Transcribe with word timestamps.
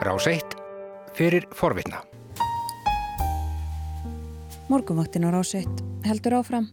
Rás 0.00 0.26
1 0.26 0.40
fyrir 1.12 1.44
forvitna. 1.52 2.00
Morgunvaktin 4.72 5.28
á 5.28 5.30
Rás 5.30 5.52
1 5.52 5.68
heldur 6.08 6.40
áfram 6.40 6.70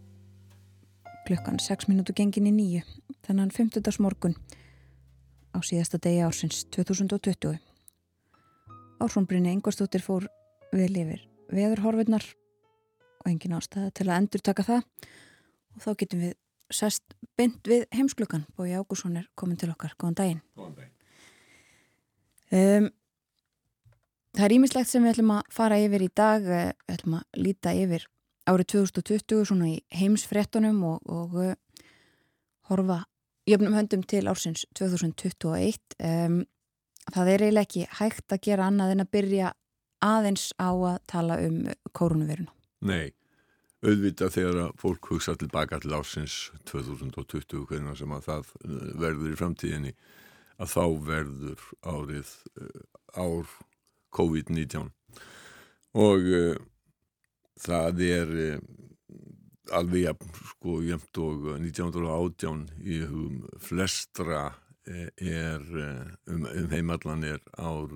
klukkan 1.28 1.60
6 1.60 1.90
minútu 1.92 2.16
gengin 2.16 2.48
í 2.48 2.52
nýju 2.56 2.80
þannan 3.28 3.50
15. 3.52 3.84
morgun 4.00 4.32
á 5.52 5.60
síðasta 5.60 6.00
degi 6.00 6.24
ársins 6.24 6.64
2020. 6.72 7.60
Ársvonbrinni 8.96 9.52
Ingvarstóttir 9.52 10.00
fór 10.00 10.24
vel 10.72 10.96
yfir 10.96 11.20
veðurhorfinnar 11.52 12.24
og 13.20 13.28
engin 13.28 13.58
ástæða 13.60 13.92
til 13.92 14.08
að 14.08 14.22
endur 14.22 14.40
taka 14.40 14.64
það 14.64 14.86
og 15.76 15.82
þá 15.84 15.90
getum 16.00 16.22
við 16.24 16.32
sest 16.72 17.04
bynd 17.36 17.60
við 17.68 17.84
heimsklukkan 17.92 18.48
Bói 18.56 18.72
Ágússon 18.72 19.20
er 19.20 19.28
komin 19.36 19.60
til 19.60 19.68
okkar, 19.68 19.92
góðan 20.00 20.16
daginn 20.16 20.40
Góðan 20.56 20.80
daginn 20.80 20.96
um, 22.88 22.88
Það 24.36 24.44
er 24.44 24.54
ímislegt 24.58 24.90
sem 24.90 25.04
við 25.04 25.16
ætlum 25.16 25.34
að 25.38 25.52
fara 25.54 25.78
yfir 25.80 26.04
í 26.04 26.10
dag 26.16 26.44
eh, 26.44 26.70
við 26.86 26.96
ætlum 26.98 27.18
að 27.18 27.42
líta 27.46 27.74
yfir 27.76 28.04
árið 28.48 28.70
2020 28.74 29.46
svona 29.48 29.70
í 29.70 29.76
heimsfrettunum 29.94 30.80
og, 30.88 31.10
og 31.12 31.36
uh, 31.42 31.54
horfa 32.70 33.02
jöfnum 33.48 33.76
höndum 33.76 34.04
til 34.08 34.24
ársins 34.30 34.64
2021 34.78 35.96
um, 36.04 36.42
það 37.12 37.32
er 37.32 37.46
eiginlega 37.46 37.66
ekki 37.66 37.86
hægt 38.00 38.34
að 38.34 38.44
gera 38.48 38.68
annað 38.68 38.94
en 38.94 39.04
að 39.04 39.12
byrja 39.16 39.52
aðeins 40.04 40.50
á 40.60 40.70
að 40.70 40.98
tala 41.10 41.38
um 41.44 41.62
koronaviruna 41.96 42.54
Nei, 42.88 43.10
auðvitað 43.82 44.34
þegar 44.36 44.60
að 44.66 44.74
fólk 44.80 45.10
hugsa 45.12 45.34
tilbaka 45.38 45.80
til 45.82 45.96
ásins 45.96 46.36
2020 46.70 47.64
hvernig 47.68 47.98
sem 48.00 48.14
að 48.16 48.28
það 48.30 48.52
uh, 48.62 48.76
verður 49.04 49.32
í 49.32 49.40
framtíðinni 49.42 49.94
að 50.58 50.74
þá 50.74 50.84
verður 51.06 51.66
árið 51.86 52.30
ár 53.14 53.50
COVID-19. 54.14 54.88
Og 55.98 56.28
uh, 56.38 56.56
það 57.60 58.02
er 58.06 58.32
uh, 58.44 58.56
alveg 59.78 60.06
jafn, 60.06 60.32
sko, 60.52 60.78
jæmt 60.86 61.20
og 61.22 61.46
1918 61.58 62.66
í 62.84 63.00
hugum 63.08 63.40
flestra 63.62 64.48
uh, 64.48 65.08
er 65.16 65.64
um, 66.26 66.44
um 66.48 66.68
heimallan 66.72 67.24
er 67.28 67.40
ár 67.60 67.92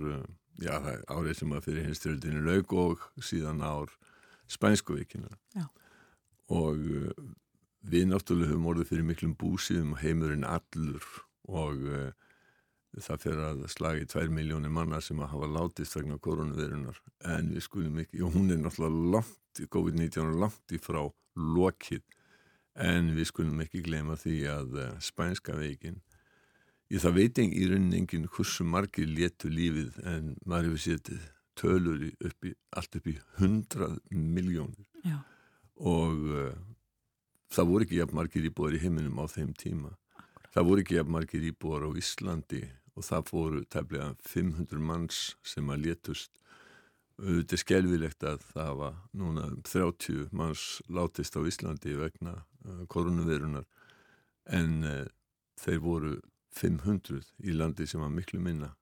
já, 0.60 0.76
árið 1.08 1.38
sem 1.38 1.54
að 1.56 1.68
fyrir 1.68 1.88
hinstöldinu 1.88 2.42
laug 2.44 2.74
og 2.76 3.06
síðan 3.24 3.62
ár 3.64 3.94
spænskuvíkina 4.52 5.30
og 6.52 6.82
við 7.88 8.10
náttúrulega 8.10 8.52
höfum 8.52 8.66
orðið 8.68 8.90
fyrir 8.90 9.06
miklum 9.08 9.32
búsíðum 9.40 9.94
og 9.94 10.02
heimurinn 10.02 10.44
allur 10.44 11.06
og 11.48 11.80
það 13.00 13.22
fyrir 13.24 13.44
að 13.46 13.62
slagi 13.72 14.08
tvær 14.12 14.32
miljónir 14.34 14.72
manna 14.72 15.00
sem 15.00 15.20
að 15.22 15.32
hafa 15.32 15.48
látist 15.48 15.96
vegna 15.96 16.18
koronavirunar 16.20 16.98
en 17.32 17.52
við 17.54 17.64
skulum 17.64 18.00
ekki, 18.02 18.20
og 18.24 18.34
hún 18.36 18.52
er 18.52 18.60
náttúrulega 18.60 19.12
langt, 19.16 19.62
COVID-19 19.72 20.26
er 20.26 20.40
langt 20.42 20.74
í 20.74 20.80
frá 20.80 21.02
lokið. 21.36 22.02
En 22.72 23.12
við 23.16 23.28
skulum 23.28 23.60
ekki 23.64 23.82
glema 23.84 24.16
því 24.16 24.36
að 24.48 24.76
uh, 24.80 24.90
spænska 25.00 25.56
veikin 25.58 26.00
ég 26.92 27.00
það 27.00 27.16
veit 27.16 27.38
engin 27.40 27.56
í 27.56 27.68
rauninni 27.70 28.00
engin 28.02 28.28
hversu 28.32 28.64
margir 28.68 29.08
létu 29.08 29.48
lífið 29.52 29.96
en 30.08 30.34
maður 30.44 30.72
hefur 30.72 30.82
sétið 30.84 31.22
tölur 31.56 32.04
upp 32.12 32.48
í, 32.48 32.52
allt 32.76 32.98
upp 32.98 33.08
í 33.08 33.14
hundrað 33.38 33.96
miljónir 34.12 34.88
Já. 35.04 35.18
og 35.76 36.28
uh, 36.28 36.52
það 37.52 37.68
voru 37.72 37.86
ekki 37.86 38.00
jafn 38.00 38.16
margir 38.16 38.48
íbúar 38.48 38.76
í 38.76 38.80
heiminum 38.82 39.20
á 39.20 39.26
þeim 39.28 39.52
tíma. 39.56 39.92
Það 40.52 40.68
voru 40.68 40.84
ekki 40.84 40.98
jafn 40.98 41.16
margir 41.16 41.48
íbúar 41.48 41.84
á 41.88 41.90
Íslandi 41.96 42.62
og 42.96 43.06
það 43.06 43.28
fóru 43.30 43.62
tefnilega 43.72 44.14
500 44.28 44.82
manns 44.90 45.20
sem 45.46 45.70
að 45.72 45.86
létust. 45.86 46.32
Auðvitað 47.22 47.60
skelvilegt 47.60 48.24
að 48.26 48.44
það 48.50 48.76
var 48.80 48.98
núna 49.16 49.46
um 49.52 49.62
30 49.68 50.32
manns 50.34 50.66
látist 50.88 51.36
á 51.36 51.40
Íslandi 51.46 51.94
vegna 52.00 52.38
uh, 52.40 52.84
koronavirunar 52.90 53.66
en 54.50 54.78
uh, 54.88 55.04
þeir 55.60 55.82
voru 55.84 56.14
500 56.56 57.20
í 57.46 57.56
landi 57.56 57.86
sem 57.88 58.02
var 58.02 58.12
miklu 58.12 58.40
minna. 58.42 58.72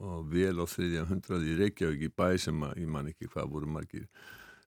Og 0.00 0.30
vel 0.32 0.56
á 0.56 0.64
þriðja 0.64 1.06
hundrað 1.10 1.46
í 1.50 1.56
Reykjavík 1.58 2.06
í 2.06 2.12
bæ 2.14 2.38
sem 2.40 2.62
að, 2.64 2.78
ég 2.80 2.90
man 2.90 3.10
ekki 3.10 3.28
hvað 3.30 3.50
voru 3.52 3.68
margir 3.70 4.06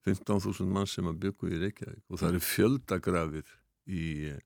15.000 0.05 0.67
mann 0.69 0.89
sem 0.89 1.07
að 1.09 1.21
byggu 1.25 1.49
í 1.49 1.61
Reykjavík. 1.63 2.03
Og 2.11 2.19
það 2.21 2.33
eru 2.33 2.43
fjöldagrafir 2.43 3.53
í 3.87 4.05
eh, 4.31 4.41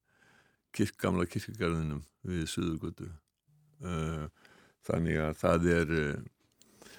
kirk, 0.75 0.95
gamla 1.01 1.25
kirkgarðinum 1.29 2.03
við 2.27 2.45
Suðurgötu. 2.53 3.09
Uh, 3.77 4.25
þannig 4.87 5.19
að 5.21 5.37
það 5.41 5.67
er 5.73 5.93
uh, 5.97 6.93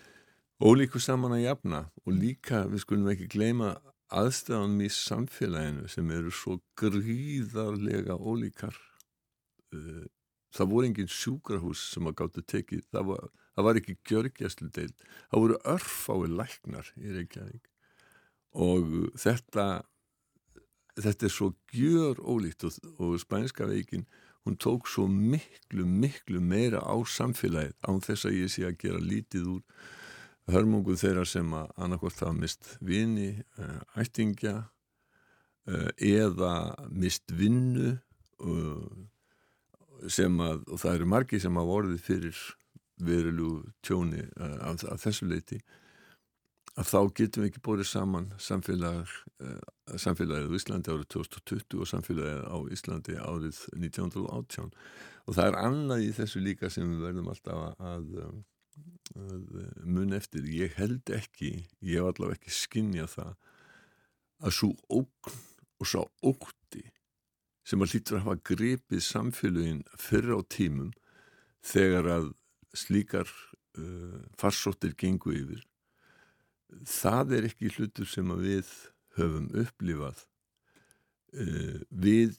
ólíku 0.63 1.01
saman 1.03 1.37
að 1.37 1.47
jafna. 1.47 1.83
Og 2.05 2.15
líka 2.17 2.65
við 2.69 2.85
skulum 2.85 3.11
ekki 3.13 3.31
gleyma 3.33 3.77
aðstæðanum 4.09 4.85
í 4.87 4.91
samfélaginu 4.93 5.89
sem 5.93 6.15
eru 6.17 6.33
svo 6.33 6.59
gríðarlega 6.81 8.17
ólíkar. 8.17 8.77
Uh, 9.75 10.07
það 10.57 10.73
voru 10.73 10.89
engin 10.89 11.13
sjúkrahús 11.13 11.91
sem 11.93 12.09
að 12.09 12.17
gáttu 12.23 12.45
tekið 12.49 12.87
það 12.89 13.11
var, 13.11 13.27
það 13.53 13.67
var 13.67 13.81
ekki 13.81 13.97
gjörgjæslu 14.09 14.71
deil 14.73 14.93
það 15.03 15.43
voru 15.43 15.59
örfái 15.75 16.31
læknar 16.33 16.93
í 16.97 17.13
Reykjavík. 17.19 17.69
Og 18.57 19.13
þetta 19.21 19.67
þetta 20.99 21.29
er 21.29 21.33
svo 21.33 21.53
gjör 21.75 22.21
ólíkt 22.23 22.67
og, 22.67 22.79
og 22.99 23.19
spænska 23.23 23.69
veikin 23.69 24.07
hún 24.49 24.57
tók 24.57 24.89
svo 24.89 25.07
miklu, 25.07 25.85
miklu 25.85 26.41
meira 26.41 26.81
á 26.81 26.97
samfélagið 27.05 27.77
án 27.85 28.01
þess 28.05 28.29
að 28.29 28.37
ég 28.39 28.53
sé 28.53 28.65
að 28.65 28.79
gera 28.81 29.01
lítið 29.03 29.51
úr 29.55 29.63
hörmungu 30.49 30.97
þeirra 30.97 31.27
sem 31.29 31.53
að 31.53 31.73
annarkvort 31.77 32.23
hafa 32.25 32.37
mist 32.37 32.71
vini, 32.81 33.35
uh, 33.61 33.81
ættingja 34.01 34.55
uh, 35.69 35.91
eða 36.01 36.53
mist 36.89 37.29
vinnu 37.29 37.99
uh, 38.41 38.89
sem 40.09 40.41
að, 40.41 40.65
og 40.73 40.81
það 40.81 40.95
eru 40.95 41.11
margi 41.13 41.43
sem 41.43 41.61
hafa 41.61 41.77
orðið 41.83 42.01
fyrir 42.07 42.41
verulegu 42.99 43.69
tjóni 43.85 44.25
af 44.39 45.03
þessu 45.05 45.29
leiti 45.29 45.61
að 46.79 46.91
þá 46.93 46.99
getum 47.21 47.43
við 47.43 47.51
ekki 47.51 47.65
bórið 47.67 47.89
saman 47.91 48.29
samfélag, 48.43 49.15
uh, 49.43 49.97
samfélagið 49.99 50.53
á 50.53 50.57
Íslandi 50.59 50.93
árið 50.95 51.09
2020 51.17 51.83
og 51.83 51.91
samfélagið 51.91 52.45
á 52.47 52.57
Íslandi 52.77 53.17
árið 53.19 53.63
1918 53.75 54.71
og 55.29 55.37
það 55.37 55.51
er 55.51 55.59
annað 55.61 56.05
í 56.07 56.13
þessu 56.17 56.43
líka 56.45 56.71
sem 56.73 56.89
við 56.93 57.05
verðum 57.09 57.33
alltaf 57.33 57.83
að, 57.83 58.07
að, 58.23 58.39
mun 59.85 60.15
eftir. 60.17 60.47
Ég 60.47 60.77
held 60.79 61.11
ekki, 61.13 61.51
ég 61.85 61.99
hef 61.99 62.13
allavega 62.13 62.39
ekki 62.39 62.55
skinnja 62.55 63.09
það 63.11 63.35
að 64.39 64.55
svo 64.55 64.71
ógn 65.01 65.39
og 65.79 65.91
svo 65.91 66.05
ótti 66.27 66.85
sem 67.69 67.83
að 67.83 67.95
hlýtur 67.95 68.19
að 68.19 68.25
hafa 68.25 68.45
gripið 68.53 69.05
samfélagin 69.05 69.83
fyrr 70.01 70.31
á 70.35 70.41
tímum 70.49 70.93
þegar 71.67 72.09
að 72.15 72.29
slíkar 72.77 73.29
uh, 73.29 74.23
farsóttir 74.39 74.95
gengu 74.99 75.35
yfir 75.35 75.65
það 76.89 77.39
er 77.39 77.49
ekki 77.49 77.73
hlutur 77.77 78.09
sem 78.09 78.29
við 78.41 78.69
höfum 79.19 79.49
upplifað. 79.63 80.25
Uh, 81.35 81.81
við 81.91 82.39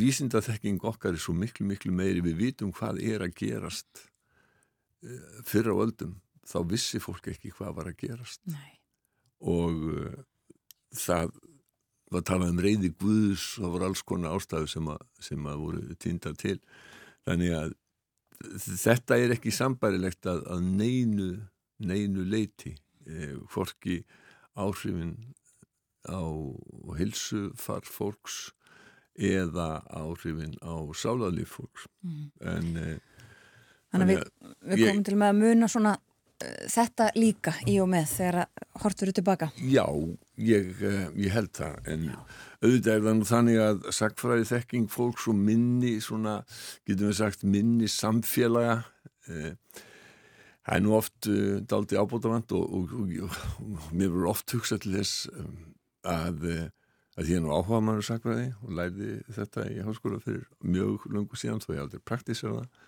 vísindaþekking 0.00 0.80
okkar 0.86 1.14
er 1.14 1.22
svo 1.22 1.34
miklu 1.36 1.66
miklu 1.68 1.92
meiri. 1.94 2.22
Við 2.24 2.40
vitum 2.40 2.72
hvað 2.76 3.00
er 3.04 3.24
að 3.24 3.36
gerast 3.40 4.04
uh, 5.04 5.40
fyrr 5.46 5.72
á 5.72 5.76
öldum. 5.76 6.18
Þá 6.50 6.58
vissi 6.70 7.00
fólk 7.02 7.30
ekki 7.32 7.52
hvað 7.54 7.76
var 7.78 7.92
að 7.92 8.00
gerast. 8.04 8.42
Nei. 8.50 8.76
og 9.40 9.84
uh, 9.88 10.16
það 10.92 11.30
var 12.10 12.24
talað 12.26 12.50
um 12.52 12.60
reyði 12.60 12.90
guðs 12.98 13.44
og 13.56 13.62
það 13.62 13.74
voru 13.74 13.86
alls 13.86 14.02
konar 14.04 14.34
ástæðu 14.36 14.68
sem 14.68 14.88
að, 14.90 15.04
sem 15.22 15.46
að 15.46 15.62
voru 15.62 15.96
týnda 16.02 16.32
til. 16.36 16.56
Þannig 17.28 17.54
að 17.54 17.74
þetta 18.80 19.18
er 19.20 19.34
ekki 19.36 19.52
sambærilegt 19.54 20.26
að, 20.28 20.42
að 20.50 20.64
neinu, 20.66 21.28
neinu 21.78 22.24
leiti 22.26 22.74
eh, 23.10 23.34
hvorki 23.52 24.00
áhrifin 24.56 25.16
á 26.08 26.22
hilsufar 26.98 27.84
fólks 27.84 28.50
eða 29.20 29.82
áhrifin 29.92 30.54
á 30.64 30.74
sálarlíf 30.96 31.56
fólks 31.58 31.86
Mm. 32.02 32.30
en 32.40 32.76
eh, 32.76 32.98
Þannig 33.92 34.06
að 34.06 34.10
við, 34.10 34.22
við 34.70 34.78
ég- 34.78 34.88
komum 34.92 35.04
til 35.04 35.16
með 35.18 35.28
að 35.32 35.38
muna 35.42 35.68
svona 35.68 35.92
uh, 35.98 36.66
þetta 36.70 37.08
líka 37.18 37.52
í 37.68 37.74
og 37.82 37.88
með 37.90 38.06
þegar 38.14 38.46
hortur 38.84 39.08
eru 39.08 39.12
tilbaka. 39.18 39.48
Já, 39.58 39.84
ég, 40.38 40.68
eh, 40.80 41.08
ég 41.26 41.34
held 41.34 41.50
það 41.58 41.88
en 41.90 42.04
auðvitað 42.62 42.94
er 42.94 43.02
það 43.08 43.18
nú 43.18 43.26
þannig 43.32 43.58
að 43.66 43.82
sagfræði 43.98 44.46
þekking 44.52 44.86
fólks 44.94 45.26
og 45.28 45.34
minni 45.42 45.96
svona, 46.00 46.38
getum 46.86 47.10
við 47.10 47.18
sagt, 47.18 47.42
minni 47.44 47.88
samfélaga 47.90 48.84
eh, 49.28 49.52
það 50.66 50.76
er 50.76 50.84
nú 50.84 50.94
oft 50.96 51.30
uh, 51.30 51.56
daldi 51.70 51.98
ábótavand 52.00 52.52
og, 52.56 52.76
og, 52.76 52.92
og, 53.00 53.40
og, 53.64 53.88
mér 53.92 54.12
verður 54.12 54.30
oft 54.34 54.54
hugsað 54.56 54.84
til 54.84 54.94
þess 54.98 55.24
um, 55.32 55.56
að, 56.08 56.46
eh, 56.48 56.68
að 57.20 57.32
ég 57.32 57.40
er 57.40 57.44
nú 57.44 57.52
áhuga 57.54 57.80
mannur 57.84 58.06
sagfræði 58.06 58.50
og 58.64 58.76
lærði 58.78 59.16
þetta 59.36 59.66
í 59.72 59.80
háskóla 59.84 60.20
fyrir 60.24 60.46
mjög 60.64 61.08
lungu 61.12 61.40
síðan 61.40 61.60
þó 61.64 61.74
ég 61.74 61.82
aldrei 61.84 62.04
praktísera 62.04 62.62
það. 62.62 62.86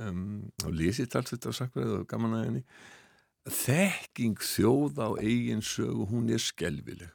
Um, 0.00 0.24
og 0.62 0.74
lesið 0.78 1.08
talsveit 1.10 1.46
á 1.50 1.52
sakverð 1.54 1.94
og 2.00 2.08
gaman 2.10 2.36
að 2.38 2.44
henni. 2.46 2.64
Þekking 3.50 4.42
þjóð 4.44 5.00
á 5.02 5.08
eigin 5.18 5.64
sögu 5.66 6.06
hún 6.10 6.28
er 6.30 6.42
skelvileg 6.42 7.10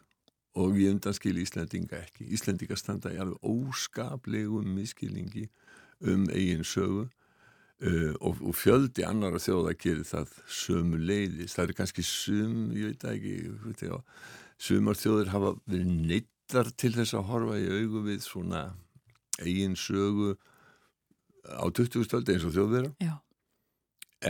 og 0.56 0.80
ég 0.80 0.96
undanskil 0.96 1.36
Íslandinga 1.40 2.00
ekki. 2.00 2.28
Íslandinga 2.36 2.78
standa 2.80 3.12
í 3.12 3.20
alveg 3.20 3.40
óskaplegum 3.44 4.68
miskilningi 4.76 5.50
um 6.04 6.28
eigin 6.32 6.64
sögu 6.68 7.08
uh, 7.84 8.14
og, 8.22 8.40
og 8.42 8.56
fjöldi 8.56 9.06
annara 9.08 9.42
þjóða 9.42 9.76
gerir 9.80 10.08
það 10.08 10.32
sömu 10.48 11.00
leiðis 11.02 11.58
það 11.58 11.68
er 11.68 11.78
kannski 11.82 12.06
sum, 12.08 12.72
ég 12.76 12.94
veit 12.94 13.06
ekki 13.12 13.92
sumar 14.62 15.00
þjóður 15.00 15.34
hafa 15.34 15.54
verið 15.66 15.94
neittar 16.12 16.72
til 16.80 16.94
þess 16.96 17.18
að 17.18 17.30
horfa 17.32 17.60
í 17.60 17.68
augu 17.82 18.04
við 18.06 18.22
svona 18.24 18.66
eigin 19.42 19.76
sögu 19.80 20.36
á 21.46 21.66
20. 21.68 22.06
stöldi 22.08 22.36
eins 22.36 22.46
og 22.48 22.56
þjóðverðar 22.56 22.94
Já. 23.04 23.16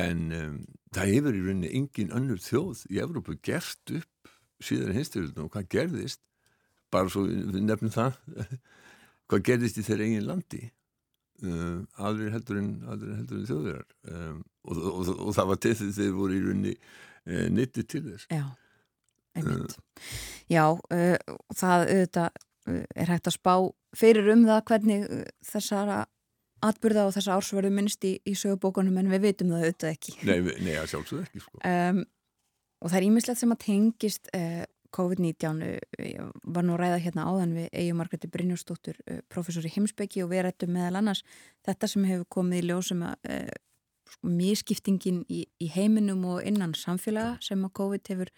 en 0.01 0.24
um, 0.36 0.57
það 0.95 1.12
hefur 1.13 1.38
í 1.38 1.44
rauninni 1.45 1.74
engin 1.77 2.13
önnur 2.15 2.42
þjóð 2.44 2.86
í 2.92 3.01
Evrópu 3.03 3.38
gert 3.45 3.94
upp 3.94 4.33
síðan 4.63 4.95
hinsturildun 4.95 5.45
og 5.45 5.53
hvað 5.53 5.69
gerðist 5.75 6.24
bara 6.94 7.12
svo 7.12 7.25
við 7.27 7.62
nefnum 7.65 7.94
það 7.94 8.18
hvað 9.30 9.45
gerðist 9.51 9.80
í 9.80 9.86
þeirra 9.86 10.09
eigin 10.09 10.27
landi 10.30 10.63
um, 11.43 11.81
alveg 11.97 12.35
heldur 12.35 12.61
en, 12.61 12.69
en 12.95 13.27
þjóðverðar 13.49 13.85
um, 14.11 14.39
og, 14.63 14.77
og, 14.77 14.91
og, 14.93 15.11
og 15.27 15.35
það 15.37 15.51
var 15.51 15.61
til 15.65 15.75
því 15.81 15.89
þeir 15.99 16.15
voru 16.15 16.37
í 16.37 16.41
rauninni 16.45 16.73
e, 16.75 17.45
nýttið 17.53 17.87
til 17.91 18.03
þess 18.07 18.27
Já, 18.31 18.43
einmitt. 19.35 19.77
Já, 20.51 20.65
uh, 20.71 21.37
það 21.57 21.85
auðvitað 21.85 22.41
uh, 22.71 22.83
er 22.95 23.13
hægt 23.13 23.29
að 23.31 23.37
spá 23.37 23.53
fyrir 23.95 24.29
um 24.33 24.45
það 24.47 24.65
hvernig 24.71 25.07
uh, 25.07 25.23
þessara 25.45 26.03
atbyrða 26.65 27.07
og 27.09 27.15
þessa 27.15 27.37
ársverðu 27.37 27.71
minnst 27.73 28.05
í, 28.07 28.15
í 28.25 28.35
sögubókunum 28.37 28.99
en 29.01 29.11
við 29.11 29.27
vitum 29.27 29.51
það 29.53 29.65
auðvitað 29.65 29.95
ekki. 29.95 30.15
Nei, 30.25 30.37
nei 30.65 30.75
að 30.79 30.91
sjálfsögðu 30.93 31.25
ekki 31.27 31.43
sko. 31.43 31.61
Um, 31.69 32.05
og 32.83 32.91
það 32.91 32.99
er 32.99 33.05
ímislegt 33.07 33.39
sem 33.41 33.53
að 33.53 33.61
tengist 33.65 34.31
uh, 34.35 34.63
COVID-19 34.95 35.63
uh, 35.65 36.27
var 36.43 36.65
nú 36.67 36.77
ræða 36.79 36.99
hérna 37.03 37.27
áðan 37.29 37.55
við 37.57 37.69
Eyju 37.71 37.95
Margretti 37.97 38.29
Brynjósdóttur, 38.31 38.99
uh, 39.09 39.21
professor 39.31 39.65
í 39.65 39.71
heimsbyggi 39.73 40.23
og 40.25 40.31
við 40.33 40.45
rættum 40.47 40.75
meðal 40.75 40.99
annars 41.01 41.23
þetta 41.67 41.89
sem 41.91 42.05
hefur 42.09 42.27
komið 42.37 42.61
í 42.61 42.67
ljósum 42.69 43.05
að 43.07 43.31
sko, 44.05 44.29
mískiptingin 44.29 45.23
í, 45.31 45.45
í 45.61 45.71
heiminum 45.73 46.21
og 46.29 46.45
innan 46.45 46.75
samfélaga 46.77 47.39
sem 47.43 47.63
að 47.65 47.73
COVID 47.81 48.13
hefur 48.13 48.31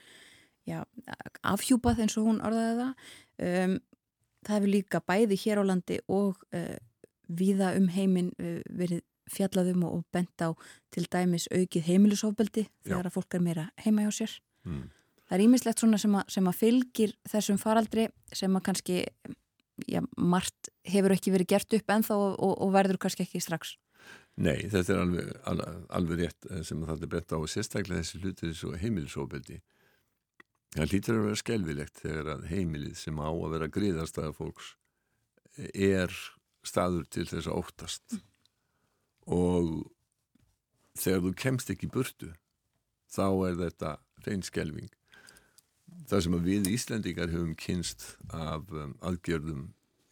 já, 0.68 0.80
afhjúpað 1.44 2.06
eins 2.06 2.18
og 2.20 2.30
hún 2.30 2.42
orðaði 2.46 2.80
það 2.80 3.12
um, 3.50 3.78
það 4.48 4.56
hefur 4.56 4.74
líka 4.74 5.04
bæði 5.04 5.42
hér 5.44 5.62
á 5.62 5.64
landi 5.68 6.00
og 6.08 6.40
víða 7.28 7.74
um 7.76 7.90
heiminn 7.92 8.32
verið 8.72 9.04
fjallaðum 9.32 9.84
og 9.88 10.04
bent 10.14 10.42
á 10.44 10.56
til 10.94 11.06
dæmis 11.12 11.48
aukið 11.52 11.88
heimilisofbeldi 11.90 12.68
þegar 12.86 13.10
að 13.10 13.18
fólk 13.18 13.38
er 13.38 13.44
meira 13.44 13.66
heima 13.84 14.06
hjá 14.06 14.14
sér. 14.22 14.38
Mm. 14.68 14.88
Það 15.28 15.38
er 15.38 15.44
ímislegt 15.44 15.84
svona 15.84 16.00
sem 16.00 16.16
að, 16.16 16.30
sem 16.32 16.48
að 16.48 16.60
fylgir 16.62 17.14
þessum 17.28 17.60
faraldri 17.60 18.08
sem 18.36 18.54
að 18.56 18.64
kannski, 18.70 19.02
já, 19.88 20.00
margt 20.16 20.72
hefur 20.88 21.16
ekki 21.18 21.34
verið 21.36 21.52
gert 21.52 21.78
upp 21.80 21.94
ennþá 21.98 22.16
og, 22.16 22.38
og, 22.40 22.54
og 22.64 22.72
verður 22.76 23.02
kannski 23.04 23.26
ekki 23.28 23.44
strax. 23.44 23.76
Nei, 24.38 24.70
þetta 24.70 24.94
er 24.94 25.02
alveg, 25.02 25.32
alveg, 25.50 25.82
alveg 25.98 26.22
rétt 26.22 26.48
sem 26.68 26.84
að 26.84 26.94
það 26.94 27.04
er 27.04 27.12
breytt 27.12 27.34
á 27.34 27.38
og 27.42 27.50
sérstaklega 27.52 28.04
þessi 28.04 28.22
hlutir 28.22 28.54
þessu 28.54 28.72
heimilisofbeldi. 28.80 29.60
Það 30.78 30.92
lítur 30.94 31.18
að 31.18 31.26
vera 31.26 31.42
skelvilegt 31.42 32.02
þegar 32.04 32.32
að 32.36 32.50
heimilið 32.52 32.98
sem 33.02 33.20
á 33.20 33.28
að 33.28 33.54
vera 33.56 33.70
gríðarstaða 33.74 34.36
fólks 34.38 34.76
er 35.74 36.14
staður 36.68 37.08
til 37.10 37.26
þess 37.28 37.50
að 37.50 37.58
óttast 37.58 38.18
mm. 38.18 38.24
og 39.38 39.72
þegar 41.00 41.24
þú 41.26 41.34
kemst 41.44 41.72
ekki 41.74 41.90
burtu 41.92 42.32
þá 43.14 43.26
er 43.48 43.60
þetta 43.64 43.94
reyn 44.28 44.44
skelving 44.46 44.92
það 46.06 46.24
sem 46.26 46.38
við 46.46 46.70
Íslandingar 46.72 47.34
höfum 47.34 47.56
kynst 47.60 48.06
af 48.34 48.72
um, 48.72 48.96
aðgjörðum 49.06 49.68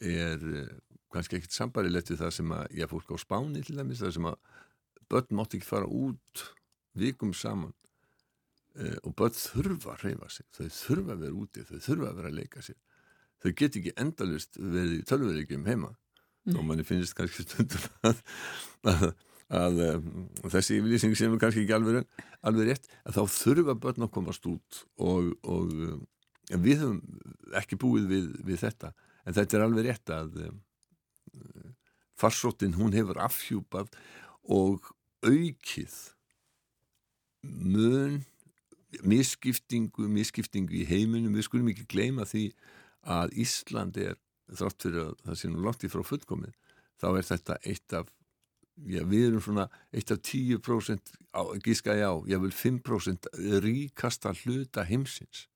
er 0.06 0.46
uh, 0.50 0.68
kannski 1.14 1.40
ekkert 1.40 1.56
sambarilegt 1.56 2.12
við 2.12 2.22
það 2.24 2.36
sem 2.40 2.54
að 2.56 2.78
ég 2.80 2.92
fólk 2.92 3.14
á 3.14 3.18
spáni 3.22 3.64
til 3.66 3.78
dæmis 3.78 4.04
það 4.04 4.16
sem 4.18 4.30
að 4.32 4.40
börn 5.12 5.38
mátt 5.38 5.56
ekki 5.56 5.68
fara 5.68 5.88
út 5.88 6.46
vikum 6.98 7.34
saman 7.36 7.76
uh, 8.80 8.98
og 9.04 9.14
börn 9.20 9.38
þurfa 9.38 9.96
að 9.96 10.08
reyfa 10.10 10.32
sig 10.34 10.50
þau 10.56 10.66
þurfa 10.80 11.16
að 11.16 11.28
vera 11.28 11.40
úti, 11.44 11.68
þau 11.68 11.78
þurfa 11.78 12.10
að 12.10 12.20
vera 12.22 12.34
að 12.34 12.40
leika 12.42 12.66
sig 12.66 12.82
þau 13.44 13.52
get 13.62 13.80
ekki 13.80 13.96
endalust 14.02 14.60
verið 14.60 14.98
í 14.98 15.06
tölverðigjum 15.12 15.70
heima 15.70 15.94
og 16.54 16.62
manni 16.66 16.86
finnst 16.86 17.16
kannski 17.18 17.46
stundum 17.46 17.86
að, 18.06 18.20
að, 18.92 19.08
að 19.54 19.82
um, 19.86 20.06
þessi 20.50 20.80
yfirlýsing 20.80 21.16
sem 21.18 21.34
er 21.34 21.42
kannski 21.42 21.64
ekki 21.66 21.76
alveg, 21.76 22.06
alveg 22.46 22.72
rétt 22.72 22.90
að 23.06 23.20
þá 23.20 23.36
þurfa 23.36 23.76
börn 23.84 24.08
að 24.08 24.14
komast 24.16 24.48
út 24.50 24.82
og, 24.98 25.32
og 25.46 25.74
um, 25.74 26.04
við 26.50 26.82
höfum 26.82 27.02
ekki 27.60 27.78
búið 27.82 28.10
við, 28.10 28.28
við 28.46 28.62
þetta. 28.64 28.94
En 29.26 29.38
þetta 29.38 29.58
er 29.58 29.66
alveg 29.66 29.88
rétt 29.90 30.14
að 30.14 30.40
um, 30.48 30.60
farsóttin 32.18 32.78
hún 32.80 32.96
hefur 32.96 33.20
afhjúpað 33.22 33.92
og 34.50 34.92
aukið 35.26 35.96
mun 37.46 38.24
misskiptingu, 39.06 40.08
misskiptingu 40.10 40.80
í 40.82 40.86
heiminum. 40.90 41.36
Við 41.36 41.50
skulum 41.50 41.70
ekki 41.74 41.88
gleyma 41.92 42.26
því 42.30 42.48
að 43.06 43.36
Ísland 43.46 43.98
er 44.02 44.18
þrátt 44.54 44.86
fyrir 44.86 45.02
að 45.10 45.16
það 45.26 45.40
sé 45.40 45.50
nú 45.52 45.64
langt 45.66 45.86
í 45.86 45.90
frá 45.92 46.06
fullkomið 46.06 46.54
þá 47.02 47.08
er 47.12 47.28
þetta 47.28 47.58
eitt 47.66 47.96
af 47.98 48.10
já, 48.76 49.02
við 49.08 49.30
erum 49.30 49.44
svona 49.44 49.68
eitt 49.96 50.12
af 50.14 50.22
10% 50.26 51.16
á, 51.36 51.42
gíska 51.64 51.96
já, 51.98 52.10
ég 52.30 52.44
vil 52.44 52.54
5% 52.54 53.32
ríkasta 53.64 54.34
hluta 54.44 54.86
heimsins. 54.88 55.48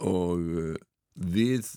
Og 0.00 0.40
uh, 0.40 0.74
við 1.14 1.68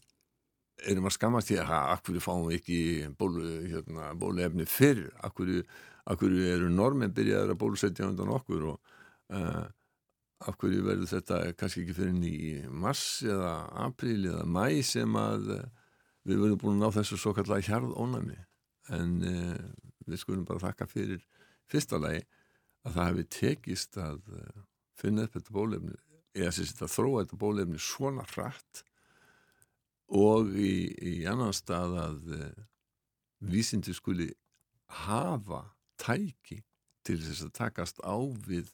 erum 0.88 1.08
að 1.08 1.18
skamast 1.18 1.52
því 1.52 1.60
að 1.64 1.74
akkur 1.78 2.20
fáum 2.24 2.48
við 2.48 2.60
ekki 2.60 2.80
bólu, 3.20 3.46
hérna, 3.72 4.12
bóluefni 4.20 4.68
fyrir 4.68 5.12
akkur, 5.24 5.62
akkur 6.10 6.34
eru 6.34 6.72
normen 6.72 7.14
byrjaður 7.16 7.54
að 7.54 7.62
bólusetja 7.62 8.10
undan 8.10 8.34
okkur? 8.34 8.74
Og 8.74 9.36
uh, 9.36 9.64
af 10.44 10.58
hverju 10.60 10.84
verður 10.84 11.12
þetta 11.12 11.40
kannski 11.60 11.84
ekki 11.84 11.96
fyrir 11.98 12.26
í 12.28 12.40
mars 12.68 13.22
eða 13.24 13.54
april 13.86 14.19
eða 14.31 14.44
mæ 14.50 14.81
sem 14.86 15.16
að 15.19 15.46
við 16.28 16.40
verðum 16.40 16.60
búin 16.60 16.80
að 16.80 16.84
ná 16.84 16.98
þessu 16.98 17.19
svo 17.19 17.34
kallega 17.36 17.68
hjarðónami 17.68 18.40
en 18.98 19.14
uh, 19.28 19.56
við 20.08 20.22
skulum 20.22 20.46
bara 20.48 20.64
þakka 20.68 20.88
fyrir 20.92 21.24
fyrsta 21.70 22.00
lagi 22.02 22.24
að 22.84 22.98
það 22.98 23.10
hefði 23.10 23.28
tekist 23.38 24.00
að 24.02 24.20
uh, 24.34 24.64
finna 25.00 25.28
upp 25.28 25.38
þetta 25.38 25.56
bólefni 25.56 25.98
eða 26.33 26.54
sérst 26.57 26.81
að 26.81 26.94
þróa 26.95 27.24
þetta 27.24 27.42
bólefni 27.44 27.81
svona 27.81 28.26
hratt 28.33 28.83
og 30.14 30.54
í, 30.60 30.76
í 30.94 31.16
annan 31.30 31.56
stað 31.56 31.98
að 32.04 32.31
uh, 32.38 32.48
vísindi 33.44 33.95
skuli 33.95 34.31
hafa 35.06 35.66
tæki 36.02 36.62
til 37.04 37.19
þess 37.19 37.48
að 37.48 37.56
takast 37.60 38.00
á 38.04 38.16
við 38.48 38.72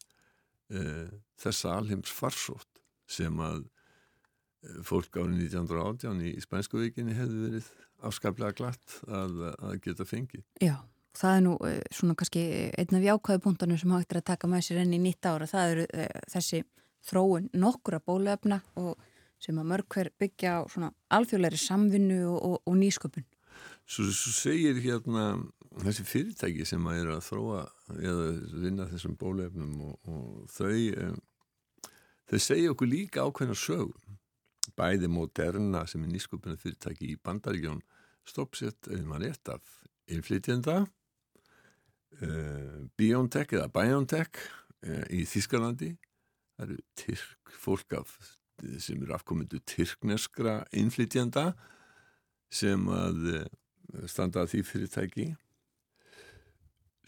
þessa 1.41 1.71
alheims 1.79 2.11
farsótt 2.13 2.81
sem 3.09 3.39
að 3.41 3.63
fólk 4.85 5.15
árið 5.17 5.47
1918 5.47 6.19
í 6.27 6.33
Spænsku 6.43 6.81
vikinni 6.81 7.15
hefði 7.17 7.39
verið 7.45 7.69
afskaplega 8.05 8.55
glatt 8.57 8.95
að, 9.07 9.39
að 9.55 9.75
geta 9.85 10.07
fengið. 10.07 10.43
Já, 10.63 10.75
það 11.19 11.35
er 11.35 11.45
nú 11.45 11.53
eh, 11.67 11.79
svona 11.93 12.15
kannski 12.19 12.43
einn 12.79 12.97
af 12.99 13.05
jákvæðu 13.05 13.43
punktunum 13.43 13.79
sem 13.79 13.93
hægt 13.93 14.13
er 14.13 14.21
að 14.21 14.29
taka 14.31 14.49
með 14.49 14.65
sér 14.67 14.81
enn 14.83 14.95
í 14.95 15.01
nýtt 15.03 15.27
ára. 15.27 15.47
Það 15.49 15.73
eru 15.73 15.85
e, 15.91 16.07
þessi 16.33 16.61
þróun 17.09 17.49
nokkura 17.59 17.99
bólefna 18.03 18.61
og 18.79 18.99
sem 19.39 19.59
að 19.59 19.69
mörg 19.71 19.87
hver 19.95 20.11
byggja 20.19 20.55
á 20.59 20.61
svona 20.71 20.91
alþjóðleiri 21.15 21.59
samvinnu 21.59 22.19
og, 22.27 22.39
og, 22.43 22.57
og 22.67 22.77
nýsköpun. 22.79 23.27
Svo, 23.89 24.05
svo 24.11 24.33
segir 24.35 24.79
hérna 24.83 25.31
þessi 25.83 26.05
fyrirtæki 26.07 26.67
sem 26.67 26.85
að 26.89 27.01
er 27.01 27.11
að 27.15 27.25
þróa 27.27 27.63
eða 27.95 28.27
vinna 28.65 28.87
þessum 28.89 29.15
bólefnum 29.19 29.73
og, 29.87 30.11
og 30.11 30.53
þau, 30.55 30.75
e, 30.75 31.89
þau 32.31 32.39
segja 32.43 32.75
okkur 32.75 32.91
líka 32.91 33.25
ákveðna 33.27 33.57
sögum 33.59 34.17
bæði 34.77 35.09
Moderna 35.11 35.85
sem 35.89 36.03
er 36.05 36.13
nýsköpunum 36.13 36.59
fyrirtæki 36.59 37.11
í 37.13 37.19
bandaríkjón 37.23 37.81
stoppsett, 38.27 38.87
ef 38.87 39.03
maður 39.07 39.29
rétt 39.29 39.51
af 39.55 39.75
innflytjenda 40.09 40.83
BioNTech 42.99 43.53
eða 43.55 43.69
BioNTech 43.71 44.41
uh, 44.41 45.05
í 45.13 45.23
Þískalandi 45.29 45.93
það 46.59 46.65
eru 46.65 46.77
tyrk, 46.99 47.53
fólk 47.63 47.95
af, 47.99 48.15
sem 48.83 48.99
eru 48.99 49.15
afkomundu 49.15 49.61
tyrkneskra 49.69 50.59
innflytjenda 50.75 51.53
sem 52.51 52.87
að 52.91 53.27
uh, 53.31 53.43
standa 54.09 54.43
að 54.43 54.53
því 54.53 54.63
fyrirtæki. 54.67 55.27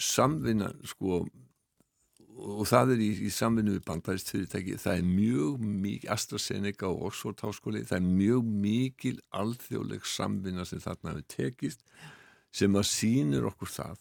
Samvinna 0.01 0.71
sko 0.87 1.25
og 2.41 2.63
það 2.65 2.95
er 2.95 3.01
í, 3.03 3.09
í 3.27 3.31
samvinnu 3.33 3.75
við 3.75 3.83
bandærist 3.85 4.31
fyrirtæki, 4.31 4.77
það 4.79 5.01
er 5.01 5.09
mjög 5.09 5.65
mikil 5.83 6.13
AstraZeneca 6.15 6.87
og 6.87 7.09
Oxford 7.09 7.43
háskóli. 7.43 7.83
Það 7.85 7.97
er 7.99 8.07
mjög 8.07 8.47
mikil 8.63 9.17
alþjóðleg 9.41 10.07
samvinna 10.07 10.65
sem 10.65 10.81
þarna 10.81 11.17
hefur 11.17 11.27
tekist 11.35 11.83
sem 12.55 12.73
að 12.75 12.87
sínir 12.87 13.45
okkur 13.51 13.69
það 13.71 13.99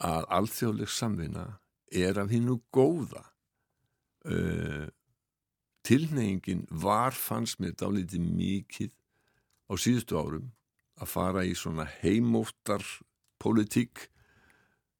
að 0.00 0.28
alþjóðleg 0.36 0.90
samvinna 0.92 1.46
er 1.92 2.18
af 2.20 2.30
hinnu 2.32 2.60
góða. 2.72 3.24
Uh, 4.20 4.88
tilneyingin 5.86 6.66
var 6.70 7.16
fannst 7.16 7.60
mér 7.60 7.72
dálítið 7.80 8.24
mikið 8.36 8.90
á 9.70 9.72
síðustu 9.80 10.18
árum 10.20 10.50
að 11.00 11.08
fara 11.08 11.44
í 11.48 11.54
svona 11.56 11.86
heimóttar 12.02 12.84
politík 13.40 14.04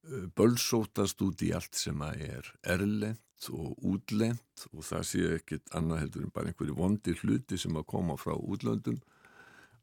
uh, 0.08 0.24
bölsótast 0.36 1.20
út 1.26 1.44
í 1.44 1.52
allt 1.56 1.76
sem 1.76 2.00
að 2.04 2.24
er 2.30 2.52
erlend 2.64 3.50
og 3.52 3.76
útlend 3.88 4.66
og 4.72 4.84
það 4.84 5.04
sé 5.08 5.26
ekkit 5.36 5.70
annað 5.76 6.02
heldur 6.04 6.26
en 6.26 6.34
bara 6.34 6.50
einhverju 6.50 6.76
vondir 6.76 7.20
hluti 7.22 7.60
sem 7.60 7.76
að 7.76 7.88
koma 7.92 8.16
frá 8.20 8.34
útlöndum 8.36 8.98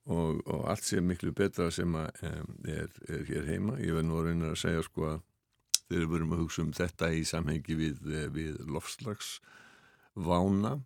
og, 0.07 0.41
og 0.47 0.67
allt 0.71 0.87
sé 0.87 1.01
miklu 1.03 1.33
betra 1.35 1.69
sem 1.73 1.95
að 1.99 2.23
um, 2.29 2.51
er, 2.67 2.91
er 3.11 3.25
hér 3.27 3.49
heima. 3.51 3.79
Ég 3.83 3.95
verð 3.97 4.07
nú 4.07 4.19
að 4.19 4.29
reyna 4.29 4.51
að 4.53 4.61
segja 4.63 4.85
sko 4.85 5.09
að 5.11 5.23
þegar 5.87 6.03
við 6.03 6.13
verum 6.13 6.35
að 6.35 6.43
hugsa 6.43 6.63
um 6.63 6.73
þetta 6.75 7.09
í 7.15 7.23
samhengi 7.27 7.77
við, 7.79 7.99
við 8.35 8.59
lofslags 8.67 9.37
vána 10.17 10.77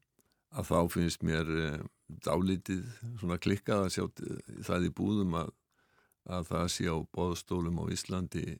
að 0.51 0.67
þá 0.67 0.77
finnst 0.93 1.25
mér 1.25 1.51
eh, 1.55 1.77
dálítið 2.25 2.83
svona 3.21 3.39
klikkað 3.41 3.85
að 3.85 3.93
sjá 3.95 4.03
það 4.67 4.87
í 4.87 4.95
búðum 4.95 5.37
að, 5.39 5.53
að 6.37 6.49
það 6.51 6.65
sé 6.75 6.89
á 6.91 6.97
bóðstólum 7.15 7.79
á 7.81 7.85
Íslandi 7.95 8.43
eh, 8.51 8.59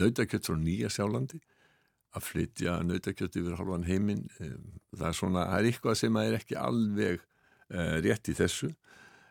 nautakjött 0.00 0.48
frá 0.48 0.56
Nýja 0.58 0.90
Sjálandi 0.92 1.42
að 2.14 2.26
flytja 2.30 2.78
nautakjött 2.86 3.36
yfir 3.40 3.58
halvan 3.60 3.86
heiminn 3.86 4.24
eh, 4.40 4.56
það 4.96 5.10
er 5.10 5.18
svona, 5.20 5.46
það 5.52 5.60
er 5.60 5.70
eitthvað 5.70 6.00
sem 6.00 6.20
er 6.24 6.40
ekki 6.40 6.58
alveg 6.60 7.30
rétt 7.74 8.28
í 8.28 8.34
þessu 8.36 8.68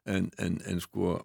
en, 0.09 0.29
en, 0.37 0.57
en 0.69 0.81
sko 0.83 1.19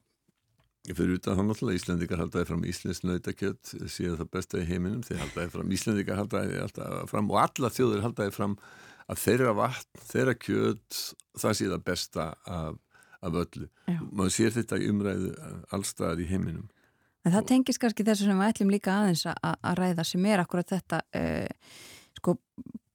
fyrir 0.89 1.19
utan 1.19 1.37
þá 1.37 1.45
náttúrulega 1.45 1.81
Íslandikar 1.81 2.23
haldaði 2.23 2.49
fram 2.49 2.65
Íslands 2.69 3.03
nautakjött 3.05 3.73
séu 3.93 4.15
það 4.17 4.31
besta 4.33 4.61
í 4.61 4.67
heiminum 4.69 5.03
þeir 5.05 5.23
haldaði 5.25 5.53
fram, 5.53 5.73
Íslandikar 5.75 6.21
haldaði 6.21 6.63
fram 7.11 7.31
og 7.33 7.41
alla 7.43 7.73
þjóður 7.75 8.05
haldaði 8.07 8.35
fram 8.37 8.57
að 9.09 9.21
þeirra 9.23 9.55
vatn, 9.57 10.03
þeirra 10.11 10.35
kjöt 10.37 11.03
það 11.41 11.55
sé 11.59 11.69
það 11.69 11.85
besta 11.87 12.27
af, 12.45 12.81
af 13.25 13.39
öllu. 13.43 13.69
Maður 14.11 14.35
sér 14.35 14.57
þetta 14.57 14.81
í 14.81 14.91
umræðu 14.93 15.31
allstaðar 15.75 16.21
í 16.23 16.29
heiminum. 16.29 16.67
En 17.27 17.35
það 17.35 17.49
tengis 17.51 17.81
kannski 17.81 18.07
þessu 18.07 18.29
sem 18.29 18.41
við 18.41 18.53
ætlum 18.53 18.73
líka 18.73 18.95
aðeins 18.95 19.25
að 19.29 19.73
ræða 19.81 20.05
sem 20.07 20.29
er 20.29 20.43
akkurat 20.43 20.71
þetta 20.71 21.01
uh, 21.19 21.73
sko 22.21 22.37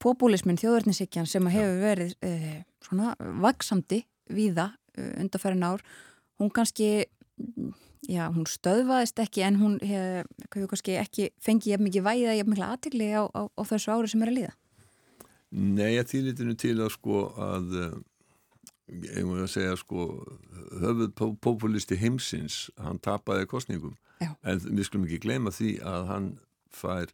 populismin, 0.03 0.59
þjóðverðnisikjan 0.59 1.29
sem 1.29 1.49
hefur 1.53 1.81
verið 1.81 2.15
uh, 2.25 2.55
svona 2.83 3.13
vaksamdi 3.43 4.03
víða 4.33 4.71
undarfærin 4.97 5.65
ár, 5.65 5.83
hún 6.41 6.51
kannski 6.53 7.05
já, 8.09 8.27
hún 8.33 8.47
stöðvaðist 8.50 9.19
ekki 9.23 9.45
en 9.47 9.59
hún 9.62 9.77
hefur 9.83 10.67
kannski 10.71 10.97
ekki 11.00 11.29
fengið 11.43 11.73
jafn 11.73 11.88
mikið 11.88 12.07
væða, 12.07 12.38
jafn 12.39 12.53
mikla 12.53 12.71
aðtegli 12.73 13.09
á, 13.15 13.23
á, 13.31 13.41
á 13.47 13.62
þessu 13.69 13.93
ári 13.93 14.12
sem 14.12 14.23
er 14.25 14.31
að 14.31 14.39
líða. 14.39 14.53
Nei, 15.53 15.93
að 16.01 16.09
þýlitinu 16.09 16.55
til 16.57 16.77
að 16.81 16.95
sko 16.95 17.27
að 17.38 17.75
ég 18.93 19.19
eh, 19.19 19.25
múið 19.25 19.45
að 19.45 19.51
segja 19.53 19.75
sko 19.79 20.07
höfuð 20.81 21.35
populisti 21.43 21.97
heimsins 22.00 22.65
hann 22.81 23.00
tapaði 23.03 23.47
kostningum 23.50 23.93
Já. 24.19 24.33
en 24.41 24.59
við 24.65 24.88
skulum 24.88 25.05
ekki 25.07 25.21
gleyma 25.23 25.53
því 25.53 25.75
að 25.88 26.09
hann 26.09 26.27
fær 26.73 27.13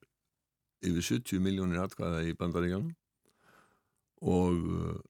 yfir 0.86 1.06
70 1.20 1.44
miljónir 1.44 1.84
atkvæða 1.84 2.24
í 2.30 2.36
bandaríkjanum 2.40 2.94
og 4.24 5.04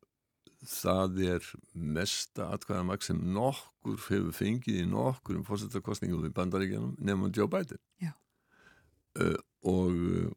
það 0.68 1.22
er 1.36 1.46
mesta 1.74 2.50
atkvæðamak 2.56 3.06
sem 3.06 3.20
nokkur 3.36 4.00
hefur 4.10 4.36
fengið 4.36 4.82
í 4.82 4.90
nokkur 4.90 5.40
um 5.40 5.46
fórsettarkostningum 5.48 6.28
í 6.28 6.34
bandaríkjanum 6.36 6.98
nefnum 7.00 7.32
Joe 7.36 7.48
Biden 7.52 7.80
uh, 8.04 9.40
og 9.64 9.96
uh, 9.96 10.28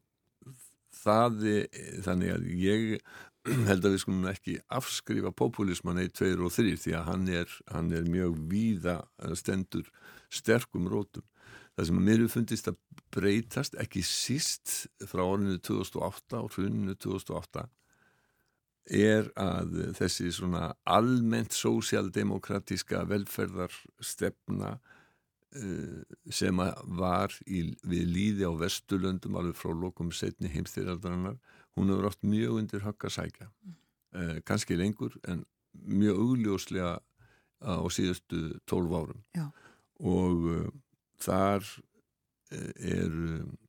það 1.03 1.43
þannig 2.05 2.33
að 2.37 2.49
ég 2.61 2.87
held 3.67 3.83
að 3.83 3.91
við 3.91 4.01
skulum 4.05 4.31
ekki 4.31 4.57
afskrifa 4.71 5.33
populisman 5.35 5.99
eitt, 5.99 6.15
tveir 6.15 6.39
og 6.43 6.53
þrýr 6.55 6.79
því 6.79 6.95
að 6.95 7.07
hann 7.09 7.29
er, 7.41 7.59
hann 7.73 7.91
er 7.91 8.07
mjög 8.07 8.39
víða 8.51 9.01
stendur 9.35 9.89
sterkum 10.31 10.87
rótum. 10.87 11.25
Það 11.75 11.89
sem 11.89 11.99
að 11.99 12.07
mér 12.07 12.21
hefur 12.21 12.33
fundist 12.37 12.69
að 12.69 12.77
breytast 13.13 13.75
ekki 13.81 14.03
síst 14.05 14.73
frá 15.09 15.23
orðinu 15.25 15.59
2008 15.65 16.39
og 16.39 16.55
hruninu 16.55 16.95
2008 16.95 17.65
er 18.89 19.29
að 19.39 19.93
þessi 19.95 20.31
svona 20.35 20.73
almennt 20.83 21.55
sósialdemokratíska 21.55 23.05
velferðarstefna 23.07 24.77
Eh, 25.53 26.01
sem 26.33 26.57
var 26.97 27.33
í, 27.45 27.59
við 27.85 28.07
líði 28.09 28.47
á 28.49 28.57
Vesturlöndum 28.57 29.35
alveg 29.37 29.57
frá 29.59 29.69
lokum 29.77 30.09
setni 30.09 30.49
heimstýraldarinnar 30.49 31.35
hún 31.77 31.91
hefur 31.91 32.07
oft 32.09 32.23
mjög 32.25 32.55
undir 32.57 32.81
högg 32.81 33.05
að 33.05 33.13
sækja 33.13 33.49
eh, 34.17 34.39
kannski 34.49 34.79
lengur 34.79 35.13
en 35.29 35.43
mjög 35.85 36.23
augljóslega 36.23 36.95
á 37.61 37.85
síðustu 37.93 38.41
tólf 38.65 38.95
árum 38.97 39.21
Já. 39.37 39.45
og 40.01 40.47
uh, 40.49 40.65
þar 41.21 41.69
er 42.53 43.15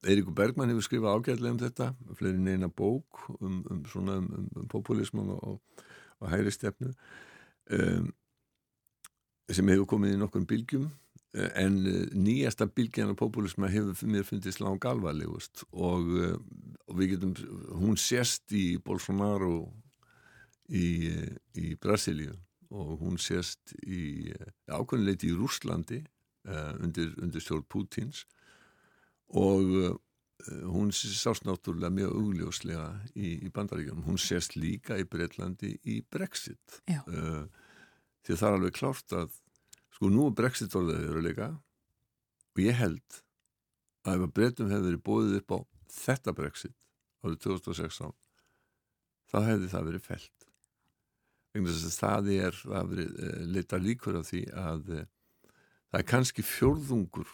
Eiríkur 0.05 0.35
Bergman 0.37 0.73
hefur 0.73 0.87
skrifað 0.87 1.19
ágæðlega 1.19 1.55
um 1.55 1.63
þetta 1.63 1.89
fleiri 2.19 2.43
neina 2.43 2.69
bók 2.69 3.25
um, 3.41 3.63
um, 3.71 3.85
svona, 3.91 4.19
um, 4.21 4.51
um 4.57 4.69
populisman 4.71 5.33
og, 5.37 5.61
og 6.21 6.31
hægri 6.33 6.53
stefnu 6.55 6.93
um, 7.71 8.13
sem 9.51 9.73
hefur 9.73 9.89
komið 9.95 10.17
í 10.17 10.21
nokkur 10.21 10.47
bylgjum 10.49 10.91
en 11.35 11.79
eh, 11.87 12.07
nýjasta 12.15 12.67
bylgjana 12.71 13.15
populisma 13.19 13.69
hefur 13.71 14.07
mér 14.07 14.27
fundist 14.27 14.61
lang 14.63 14.85
alvarlegust 14.87 15.65
og, 15.73 16.11
eh, 16.23 16.37
og 16.87 16.99
við 16.99 17.15
getum 17.15 17.35
hún 17.81 17.99
sést 17.99 18.53
í 18.55 18.79
Bolsonaro 18.79 19.73
í, 20.71 21.11
í 21.59 21.75
Brasilíu 21.81 22.37
og 22.75 23.03
hún 23.03 23.19
sést 23.19 23.75
í 23.83 24.31
ákveðinleiti 24.71 25.31
í 25.31 25.35
Rúslandi 25.37 26.01
uh, 26.49 26.73
undir, 26.83 27.13
undir 27.23 27.43
stjórn 27.45 27.67
Pútins 27.71 28.25
og 29.33 29.77
uh, 29.81 29.95
hún 30.69 30.91
sást 30.93 31.47
náttúrulega 31.47 31.95
mjög 31.95 32.19
augljóslega 32.19 32.89
í, 33.15 33.39
í 33.47 33.53
bandaríkjum 33.55 34.05
hún 34.05 34.21
sést 34.21 34.59
líka 34.59 34.99
í 35.01 35.07
Breitlandi 35.09 35.77
í 35.89 36.03
Brexit. 36.11 36.83
Uh, 36.91 37.47
því 38.25 38.37
það 38.37 38.49
er 38.49 38.59
alveg 38.59 38.77
klárt 38.77 39.17
að 39.17 39.33
Sko 39.95 40.11
nú 40.11 40.27
er 40.29 40.35
Brexit 40.35 40.75
orðið 40.75 41.05
veruleika. 41.07 41.53
Og 42.55 42.63
ég 42.65 42.79
held 42.79 43.21
að 44.05 44.17
ef 44.19 44.25
að 44.27 44.33
breytum 44.37 44.73
hefði 44.73 44.89
verið 44.89 45.05
bóðið 45.07 45.37
upp 45.41 45.55
á 45.55 45.59
þetta 45.95 46.35
Brexit 46.37 46.75
árið 47.25 47.39
2016 47.47 48.15
þá 49.31 49.39
hefði 49.49 49.71
það 49.73 49.87
verið 49.89 50.05
felt. 50.09 50.49
Það 51.55 52.31
er 52.35 52.59
að 52.75 52.91
verið 52.91 53.15
uh, 53.15 53.43
leita 53.55 53.79
líkur 53.79 54.19
af 54.19 54.29
því 54.29 54.43
að 54.59 54.83
það 54.91 55.99
er 56.01 56.07
kannski 56.11 56.45
fjörðungur 56.47 57.31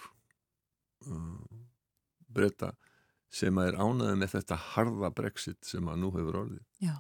uh, 1.09 1.59
breyta 2.34 2.72
sem 3.30 3.60
að 3.62 3.70
er 3.70 3.78
ánaði 3.78 4.16
með 4.18 4.32
þetta 4.34 4.58
harða 4.72 5.12
Brexit 5.14 5.60
sem 5.66 5.87
að 5.88 6.02
nú 6.02 6.10
hefur 6.16 6.42
orðið. 6.44 6.64
Já. 6.82 6.96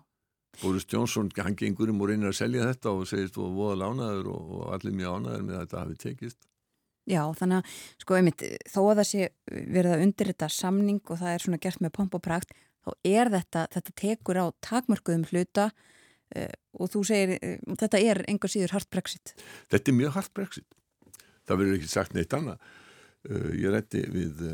Boris 0.60 0.86
Johnson, 0.90 1.30
hann 1.38 1.56
gengur 1.58 1.90
um 1.90 2.00
og 2.02 2.10
reynir 2.10 2.30
að 2.30 2.38
selja 2.40 2.68
þetta 2.68 2.92
og 2.94 3.08
segist 3.08 3.36
þú 3.36 3.50
voða 3.54 3.80
lánaður 3.84 4.30
og, 4.34 4.48
og 4.58 4.72
allir 4.76 4.96
mjög 4.98 5.18
ánaður 5.18 5.44
með 5.46 5.56
að 5.56 5.62
þetta 5.64 5.82
hafi 5.82 6.00
tekist. 6.04 6.40
Já, 7.10 7.22
þannig 7.38 7.60
að 7.60 7.76
sko 8.04 8.16
einmitt, 8.18 8.42
þó 8.70 8.80
að 8.82 8.98
það 9.00 9.06
sé 9.08 9.28
verið 9.48 9.94
að 9.94 10.02
undir 10.04 10.30
þetta 10.30 10.48
samning 10.54 11.00
og 11.06 11.20
það 11.22 11.32
er 11.32 11.44
svona 11.44 11.60
gert 11.64 11.80
með 11.82 11.94
pomp 11.96 12.18
og 12.18 12.24
prækt, 12.26 12.52
þá 12.84 12.90
er 13.08 13.30
þetta, 13.32 13.62
þetta 13.74 13.94
tekur 14.02 14.42
á 14.42 14.46
takmörkuðum 14.66 15.24
hluta 15.30 15.70
uh, 15.70 16.52
og 16.76 16.92
þú 16.92 17.02
segir, 17.08 17.32
uh, 17.40 17.78
þetta 17.80 18.02
er 18.10 18.22
enga 18.30 18.50
síður 18.52 18.76
hart 18.76 18.90
brexit. 18.92 19.34
Þetta 19.72 19.90
er 19.90 19.98
mjög 20.02 20.18
hart 20.18 20.34
brexit. 20.36 20.68
Það 21.48 21.62
verður 21.62 21.80
ekki 21.80 21.90
sagt 21.90 22.14
neitt 22.14 22.36
annað. 22.36 22.68
Uh, 23.26 23.50
ég 23.56 23.74
rætti 23.74 24.04
við 24.12 24.44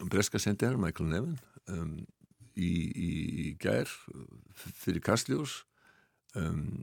breska 0.00 0.40
sendiðar, 0.40 0.78
Michael 0.80 1.10
Nevin, 1.12 1.36
um, 1.72 1.94
í, 2.56 2.72
í, 2.92 3.10
í 3.44 3.46
gær 3.60 3.90
fyrir 4.54 5.02
Kastljós 5.04 5.62
um, 6.38 6.82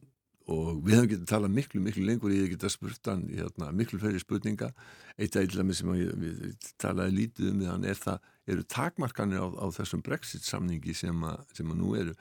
og 0.49 0.81
við 0.81 0.95
hefum 0.95 1.09
getið 1.11 1.23
að 1.25 1.31
tala 1.31 1.49
miklu, 1.53 1.81
miklu 1.85 2.05
lengur 2.07 2.33
ég 2.33 2.45
hef 2.45 2.53
getið 2.55 2.69
að 2.69 2.73
spurta 2.73 3.13
hann 3.13 3.25
hérna, 3.29 3.69
miklu 3.75 3.99
fleiri 4.01 4.21
spurninga. 4.21 4.71
Eitt 5.19 5.37
aðeins 5.37 5.81
sem 5.81 5.91
ég, 5.99 6.13
við 6.17 6.69
talaði 6.81 7.17
lítið 7.19 7.51
um 7.51 7.59
þann 7.67 7.89
er 7.89 7.99
það, 7.99 8.29
eru 8.49 8.65
takmarkanir 8.73 9.43
á, 9.45 9.47
á 9.61 9.65
þessum 9.77 10.01
Brexit 10.05 10.47
samningi 10.47 10.95
sem 10.97 11.25
að, 11.27 11.61
nú 11.69 11.93
eru 11.99 12.15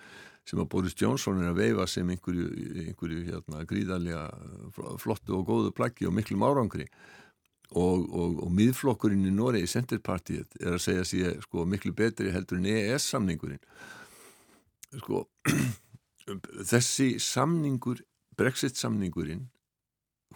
sem 0.49 0.61
að 0.61 0.69
Boris 0.73 0.97
Johnson 0.97 1.41
er 1.43 1.51
að 1.53 1.63
veifa 1.63 1.87
sem 1.89 2.09
einhverju, 2.13 2.49
einhverju 2.89 3.25
hérna, 3.27 3.65
gríðarlega 3.69 4.27
flottu 5.01 5.37
og 5.37 5.49
góðu 5.49 5.73
plaggi 5.77 6.09
og 6.09 6.15
miklu 6.17 6.39
márangri 6.41 6.89
og, 7.77 8.07
og, 8.09 8.39
og 8.47 8.53
miðflokkurinn 8.57 9.27
í 9.29 9.35
Noregi, 9.35 9.69
Centerpartiet, 9.69 10.57
er 10.61 10.77
að 10.77 10.85
segja 10.85 11.05
sér 11.09 11.43
sko, 11.45 11.67
miklu 11.69 11.93
betri 11.97 12.33
heldur 12.33 12.61
en 12.61 12.71
EES 12.71 13.11
samningurinn 13.13 13.61
sko 15.03 15.27
þessi 16.73 17.17
samningur 17.21 18.01
Brexit 18.39 18.79
samningurinn 18.79 19.49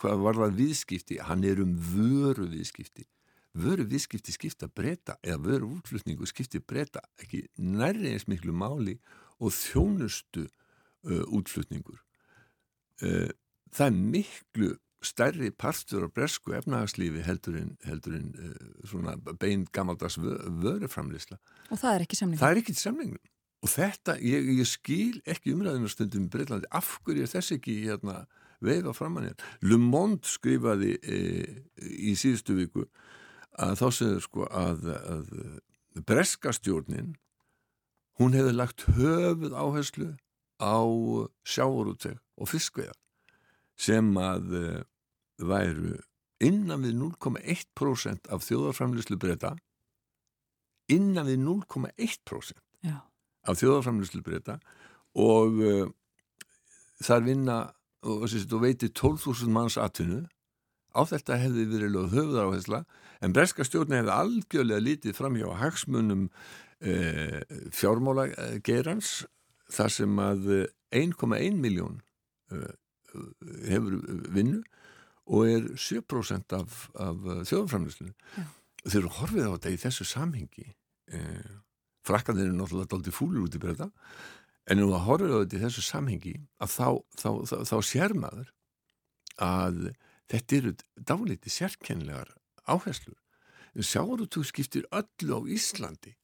hvað 0.01 0.23
var 0.25 0.39
það 0.41 0.55
viðskipti, 0.59 1.19
hann 1.23 1.45
er 1.47 1.61
um 1.63 1.73
vöru 1.77 2.49
viðskipti 2.51 3.07
vöru 3.53 3.85
viðskipti 3.89 4.33
skipta 4.33 4.69
breyta 4.69 5.19
eða 5.21 5.41
vöru 5.45 5.69
útflutningu 5.77 6.27
skipti 6.29 6.61
breyta 6.61 7.03
ekki 7.21 7.45
nærri 7.61 8.15
eins 8.15 8.27
miklu 8.29 8.55
máli 8.57 8.97
og 9.43 9.53
þjónustu 9.53 10.47
uh, 10.47 11.25
útflutningur. 11.35 12.01
Uh, 13.03 13.29
það 13.75 13.87
er 13.87 13.99
miklu 14.17 14.71
stærri 15.07 15.51
partur 15.51 16.07
af 16.07 16.13
bresku 16.15 16.55
efnahagslífi 16.57 17.25
heldur 17.27 17.59
en, 17.61 17.77
heldur 17.85 18.17
en 18.17 18.33
uh, 18.39 18.87
svona 18.89 19.17
bein 19.41 19.67
gammaldags 19.73 20.19
vöruframlisla 20.19 21.39
og 21.71 21.81
það 21.81 21.95
er 21.95 22.07
ekki 22.07 22.19
samningur. 22.19 22.43
Það 22.43 22.55
er 22.55 22.63
ekki 22.63 22.77
samningur. 22.79 23.23
Og 23.63 23.71
þetta, 23.71 24.17
ég, 24.19 24.49
ég 24.59 24.67
skil 24.67 25.21
ekki 25.31 25.53
umræðinarstundum 25.55 26.27
Breitlandi, 26.33 26.67
af 26.75 26.97
hverju 27.07 27.23
er 27.23 27.31
þess 27.31 27.55
ekki 27.55 27.77
hérna 27.85 28.25
veifa 28.63 28.95
framann 28.95 29.29
hér. 29.29 29.45
Le 29.63 29.79
Monde 29.79 30.27
skrifaði 30.27 30.97
e, 30.99 31.19
í 31.79 32.15
síðustu 32.19 32.57
viku 32.59 32.87
að 33.63 33.77
þá 33.79 33.87
segður 33.95 34.25
sko 34.27 34.49
að, 34.49 34.89
að 35.15 36.03
breska 36.09 36.55
stjórnin 36.57 37.15
hún 38.21 38.35
hefði 38.37 38.55
lagt 38.57 38.87
höfuð 38.97 39.55
áherslu 39.55 40.11
á 40.63 40.79
sjáurúteg 41.47 42.19
og 42.39 42.51
fiskveðar 42.51 42.99
sem 43.79 44.11
að 44.21 44.55
væru 45.49 45.97
innan 46.43 46.83
við 46.83 46.97
0,1% 46.99 48.31
af 48.33 48.45
þjóðarframlýslu 48.49 49.19
breyta 49.23 49.55
innan 50.91 51.29
við 51.29 51.43
0,1% 51.45 52.93
af 53.43 53.59
þjóðarframlýslu 53.59 54.23
breyta 54.27 54.59
og 55.19 55.61
uh, 55.63 55.87
þar 57.03 57.25
vinna 57.27 57.59
og, 58.03 58.27
og 58.27 58.63
veitir 58.63 58.91
12.000 58.91 59.51
manns 59.53 59.79
atvinnu. 59.79 60.25
Á 60.93 61.01
þetta 61.09 61.39
hefði 61.41 61.69
verið 61.71 61.95
lögð 61.95 62.17
höfðar 62.19 62.51
á 62.51 62.55
þessla 62.57 62.81
en 63.25 63.35
breska 63.37 63.65
stjórn 63.65 63.95
hefði 63.97 64.13
algjörlega 64.13 64.85
lítið 64.85 65.17
fram 65.17 65.39
hjá 65.39 65.47
hagsmunum 65.57 66.27
eh, 66.85 67.41
fjármála 67.73 68.27
geirans 68.67 69.23
þar 69.73 69.95
sem 69.95 70.21
að 70.21 70.51
1,1 70.93 71.57
miljón 71.63 72.03
eh, 72.53 72.75
hefur 73.71 74.03
vinnu 74.35 74.61
og 75.31 75.49
er 75.49 75.69
7% 75.79 76.57
af, 76.59 76.79
af 76.99 77.27
þjóðframlýslinu 77.49 78.15
þeir 78.83 79.01
eru 79.03 79.13
horfið 79.21 79.49
á 79.49 79.55
þetta 79.55 79.75
í 79.75 79.83
þessu 79.85 80.07
samhengi 80.09 80.69
eh, 81.15 81.53
frakkandir 82.03 82.49
eru 82.49 82.57
náttúrulega 82.59 82.99
aldrei 82.99 83.15
fúlur 83.15 83.47
út 83.47 83.59
í 83.59 83.63
breyta 83.63 83.91
En 84.71 84.79
ef 84.79 84.87
maður 84.87 85.07
horfður 85.09 85.33
á 85.35 85.39
þetta 85.43 85.59
í 85.59 85.63
þessu 85.65 85.83
samhengi 85.87 86.35
að 86.63 86.71
þá, 86.77 86.89
þá, 87.19 87.31
þá, 87.51 87.57
þá 87.67 87.77
sér 87.89 88.15
maður 88.15 88.53
að 89.43 89.81
þetta 90.31 90.59
eru 90.59 90.75
dáliti 91.11 91.53
sérkennilegar 91.53 92.31
áherslur. 92.71 93.19
Sjáurútug 93.73 94.47
skiptir 94.47 94.87
öllu 94.95 95.35
á 95.35 95.41
Íslandi. 95.51 96.15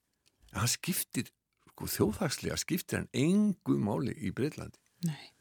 En 0.53 0.63
hann 0.63 0.71
skiptir, 0.71 1.33
sko, 1.73 1.89
þjóðhagslega 1.91 2.61
skiptir 2.61 3.01
hann 3.01 3.11
engu 3.17 3.79
máli 3.83 4.15
í 4.23 4.31
Breitlandi. 4.37 4.79
Nei. 5.09 5.33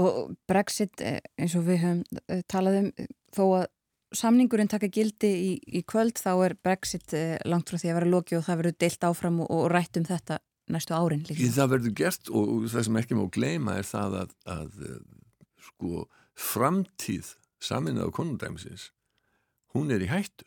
Og 0.00 0.34
Brexit, 0.48 1.00
eh, 1.04 1.20
eins 1.38 1.56
og 1.58 1.66
við 1.68 1.82
höfum 1.84 2.22
eh, 2.28 2.42
talað 2.48 2.78
um, 2.80 2.90
þó 3.34 3.44
að 3.62 3.66
samningurinn 4.16 4.68
taka 4.68 4.90
gildi 4.92 5.28
í, 5.32 5.50
í 5.80 5.82
kvöld, 5.88 6.20
þá 6.20 6.32
er 6.46 6.56
Brexit 6.64 7.14
eh, 7.16 7.36
langt 7.48 7.72
frá 7.72 7.80
því 7.80 7.92
að 7.92 7.98
vera 8.00 8.12
loki 8.14 8.38
og 8.38 8.46
það 8.46 8.62
verður 8.62 8.80
deilt 8.84 9.06
áfram 9.08 9.42
og, 9.44 9.52
og 9.52 9.68
rætt 9.72 10.00
um 10.00 10.08
þetta 10.08 10.40
næstu 10.72 10.96
árin 10.96 11.24
líka. 11.28 11.52
Það 11.56 11.72
verður 11.76 11.94
gert 12.00 12.32
og, 12.32 12.66
það 12.72 12.88
sem 12.88 12.98
ekki 13.02 13.18
má 13.18 13.24
gleima 13.32 13.76
er 13.80 13.88
það 13.88 14.18
að, 14.22 14.34
að 14.52 14.82
sko 15.68 16.06
framtíð 16.38 17.34
samin 17.62 18.00
af 18.02 18.12
konundæmisins 18.16 18.90
hún 19.74 19.92
er 19.92 20.04
í 20.04 20.10
hættu 20.10 20.46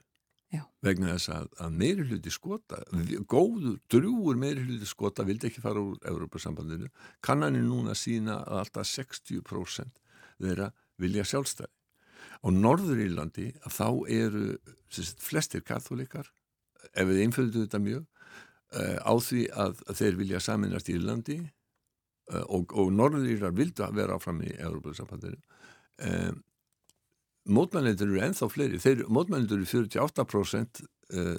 Já. 0.53 0.61
vegna 0.85 1.15
þess 1.15 1.31
að, 1.33 1.47
að 1.65 1.77
meiri 1.79 2.03
hluti 2.05 2.31
skota 2.31 2.81
góður, 3.27 3.79
drúur 3.91 4.37
meiri 4.39 4.61
hluti 4.61 4.87
skota 4.87 5.25
vildi 5.25 5.49
ekki 5.49 5.63
fara 5.63 5.81
úr 5.81 5.97
Európa-sambandinu 6.05 6.91
kannanir 7.25 7.65
núna 7.65 7.95
sína 7.97 8.37
að 8.43 8.61
alltaf 8.61 8.89
60% 8.91 10.01
þeirra 10.37 10.69
vilja 11.01 11.25
sjálfstæði 11.27 11.73
á 12.45 12.47
Norður 12.53 13.01
Írlandi 13.07 13.49
þá 13.65 13.87
eru 14.11 14.45
sérst, 14.93 15.21
flestir 15.23 15.65
katholikar 15.65 16.29
ef 16.93 17.09
við 17.09 17.23
einföldu 17.25 17.65
þetta 17.65 17.81
mjög 17.81 18.03
uh, 18.05 18.97
á 19.01 19.13
því 19.17 19.45
að, 19.49 19.81
þeir 19.97 20.19
vilja 20.21 20.43
saminast 20.43 20.91
Írlandi 20.93 21.39
uh, 21.41 22.43
og, 22.45 22.75
og 22.77 22.91
Norðurírar 22.93 23.55
vildu 23.57 23.85
að 23.85 24.01
vera 24.01 24.19
áfram 24.19 24.43
í 24.45 24.53
Európa-sambandinu 24.59 25.41
um, 26.05 26.43
mótmælendur 27.45 28.09
eru 28.09 28.23
enþá 28.25 28.49
fleiri 28.51 28.81
þeir, 28.81 29.05
mótmælendur 29.11 29.61
eru 29.61 29.69
48% 29.69 30.81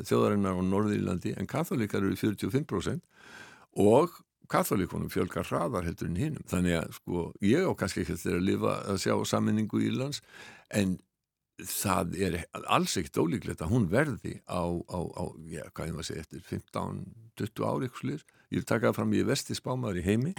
þjóðarinnar 0.07 0.61
á 0.61 0.63
Norðurlandi 0.63 1.35
en 1.41 1.49
katholikar 1.51 2.05
eru 2.05 2.15
45% 2.19 3.03
og 3.83 4.15
katholikunum 4.51 5.11
fjölgar 5.11 5.49
hraðar 5.49 5.89
heldur 5.89 6.11
en 6.11 6.21
hinnum 6.21 6.47
þannig 6.47 6.79
að 6.79 6.95
sko 7.01 7.25
ég 7.43 7.67
á 7.67 7.73
kannski 7.79 8.05
ekki 8.05 8.19
þeirra 8.23 8.39
að 8.39 8.47
lifa 8.47 8.77
að 8.93 9.01
sjá 9.03 9.15
saminningu 9.33 9.83
í 9.83 9.89
Írlands 9.91 10.23
en 10.71 10.95
það 11.57 12.15
er 12.21 12.39
alls 12.69 12.95
ekkert 13.01 13.19
ólíklegt 13.25 13.65
að 13.65 13.73
hún 13.73 13.89
verði 13.91 14.37
á, 14.45 14.63
á, 14.69 14.99
á 15.03 15.25
já, 15.49 15.65
hvað 15.73 15.89
ég 15.89 15.97
maður 15.97 16.09
segi, 16.11 16.23
eftir 16.23 16.43
15-20 16.53 17.67
ári 17.67 17.89
eitthvað 17.89 18.03
slur, 18.03 18.25
ég 18.53 18.67
taka 18.69 18.93
fram 18.97 19.15
ég 19.17 19.29
vesti 19.29 19.57
spámaður 19.57 20.03
í 20.03 20.07
heimi 20.07 20.35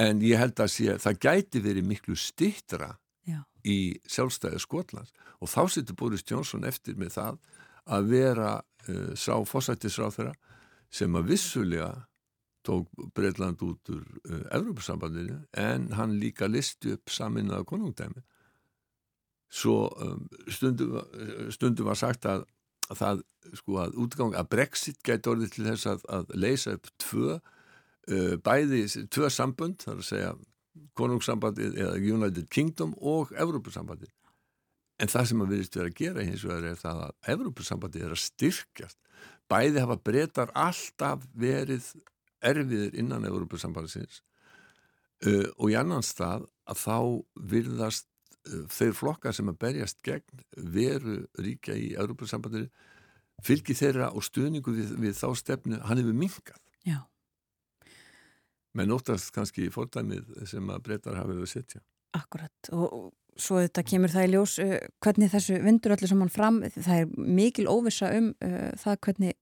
en 0.00 0.22
ég 0.24 0.40
held 0.40 0.62
að 0.62 0.70
sé, 0.72 0.94
það 1.02 1.18
gæti 1.26 1.62
verið 1.64 1.88
miklu 1.88 2.16
stittra. 2.16 2.94
Í 3.68 3.78
sjálfstæði 4.10 4.60
Skotlands. 4.62 5.12
Og 5.42 5.50
þá 5.50 5.62
setur 5.70 5.98
Boris 5.98 6.24
Johnson 6.28 6.66
eftir 6.68 6.98
með 6.98 7.16
það 7.16 7.38
að 7.92 8.08
vera 8.12 8.54
uh, 8.60 9.12
sá 9.18 9.34
fósættisráð 9.48 10.16
þeirra 10.18 10.34
sem 10.92 11.14
að 11.18 11.30
vissulega 11.32 11.92
tók 12.62 12.90
Breitland 13.16 13.62
út 13.66 13.90
úr 13.90 14.02
uh, 14.28 14.42
Evrópussambandinu 14.54 15.40
en 15.58 15.90
hann 15.98 16.18
líka 16.20 16.46
listi 16.50 16.94
upp 16.96 17.10
saminnaða 17.10 17.66
konungdæmi. 17.66 18.22
Svo 19.52 19.90
um, 20.00 20.28
stundum, 20.48 21.00
stundum 21.52 21.90
var 21.90 21.98
sagt 22.00 22.26
að, 22.30 22.46
að 22.88 23.00
það 23.02 23.24
sko 23.58 23.80
að 23.82 23.98
útgang 24.00 24.36
að 24.38 24.52
Brexit 24.54 25.02
gæti 25.04 25.32
orðið 25.32 25.56
til 25.56 25.66
þess 25.66 25.90
að, 25.90 26.06
að 26.08 26.32
leysa 26.38 26.76
upp 26.78 26.88
tvö 27.02 27.34
uh, 27.36 28.34
bæði, 28.46 28.86
tvö 29.12 29.30
sambund 29.32 29.82
þar 29.84 29.98
að 29.98 30.08
segja 30.08 30.32
konungssambandið 30.98 31.78
eða 31.84 32.00
United 32.00 32.48
Kingdom 32.52 32.94
og 32.98 33.32
Evrópussambandið. 33.36 34.12
En 35.02 35.10
það 35.10 35.28
sem 35.28 35.42
að 35.42 35.52
viðist 35.54 35.76
vera 35.78 35.90
að 35.90 35.98
gera 35.98 36.26
hins 36.26 36.44
vegar 36.46 36.68
er 36.70 36.78
það 36.80 37.02
að 37.06 37.32
Evrópussambandið 37.34 38.06
er 38.06 38.14
að 38.14 38.22
styrkjast. 38.22 38.98
Bæði 39.50 39.82
hafa 39.82 39.98
breytar 39.98 40.52
alltaf 40.58 41.26
verið 41.34 41.88
erfiðir 42.42 42.96
innan 42.98 43.26
Evrópussambandiðsins 43.28 44.22
uh, 45.26 45.48
og 45.58 45.70
í 45.70 45.76
annan 45.78 46.04
stað 46.06 46.46
að 46.70 46.80
þá 46.82 46.96
virðast 47.52 48.08
uh, 48.48 48.64
þeir 48.72 48.96
flokkar 48.98 49.36
sem 49.36 49.50
að 49.52 49.60
berjast 49.62 50.02
gegn 50.06 50.42
veru 50.74 51.20
ríkja 51.38 51.76
í 51.78 51.92
Evrópussambandiði 51.94 52.70
fylgi 53.42 53.76
þeirra 53.78 54.12
og 54.14 54.24
stuðningu 54.26 54.74
við, 54.74 54.92
við 55.02 55.16
þá 55.18 55.28
stefnu, 55.38 55.80
hann 55.86 55.98
hefur 55.98 56.18
minkað. 56.18 56.61
Já 58.72 58.78
með 58.78 58.92
nóttast 58.92 59.32
kannski 59.34 59.66
í 59.66 59.72
fordæmið 59.72 60.46
sem 60.48 60.70
að 60.72 60.86
breytar 60.86 61.18
hafið 61.20 61.44
að 61.44 61.50
setja. 61.52 61.82
Akkurat 62.16 62.72
og 62.76 63.12
svo 63.40 63.60
þetta 63.62 63.84
kemur 63.88 64.12
það 64.12 64.26
í 64.26 64.32
ljós 64.34 64.58
uh, 64.60 64.74
hvernig 65.04 65.32
þessu 65.32 65.60
vindur 65.64 65.94
öllu 65.96 66.08
saman 66.10 66.32
fram. 66.32 66.60
Það 66.74 67.04
er 67.04 67.14
mikil 67.40 67.68
óvisa 67.72 68.12
um 68.16 68.32
uh, 68.44 68.68
það 68.80 69.00
hvernig 69.06 69.38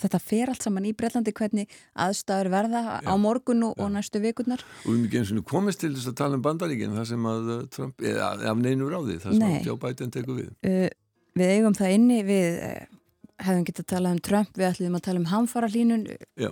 þetta 0.00 0.18
fer 0.24 0.48
allt 0.48 0.64
saman 0.64 0.86
í 0.88 0.94
Breitlandi 0.96 1.34
hvernig 1.36 1.72
aðstæður 2.00 2.48
verða 2.54 2.80
já, 2.80 2.94
á 3.04 3.14
morgun 3.20 3.66
og, 3.68 3.74
og 3.76 3.92
næstu 3.92 4.22
vikurnar. 4.24 4.64
Og 4.86 4.94
við 4.94 5.18
erum 5.20 5.36
ekki 5.42 5.52
komist 5.52 5.82
til 5.84 5.92
þess 5.92 6.08
að 6.08 6.18
tala 6.22 6.38
um 6.38 6.44
bandaríkinn 6.44 6.96
það 6.96 7.10
sem 7.12 7.28
að 7.28 7.52
uh, 7.52 7.62
Trump, 7.76 8.08
eða 8.08 8.32
af 8.52 8.64
neinu 8.64 8.88
ráði 8.88 9.18
það 9.20 9.36
sem 9.36 9.44
Nei. 9.44 9.60
að 9.60 9.68
Joe 9.68 9.80
Biden 9.84 10.16
tekur 10.16 10.40
við. 10.40 10.50
Uh, 10.64 10.88
Við 11.32 11.48
eigum 11.48 11.72
það 11.72 11.94
inni 11.94 12.16
við 12.28 12.58
uh, 12.60 12.98
hefum 13.40 13.62
getið 13.64 13.84
að 13.86 13.92
tala 13.94 14.10
um 14.12 14.18
Trump 14.20 14.58
við 14.58 14.66
ætlum 14.68 14.98
að 14.98 15.04
tala 15.06 15.20
um 15.22 15.30
hamfara 15.30 15.70
hlínun 15.72 16.02